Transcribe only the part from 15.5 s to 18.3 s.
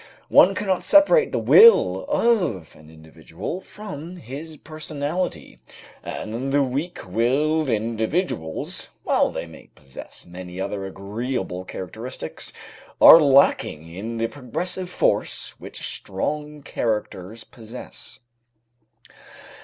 which strong characters possess.